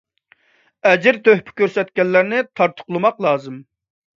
[0.91, 3.63] ئەجىر- تۆھپە كۆرسەتكەنلەرنى تارتۇقلىماق لازىم.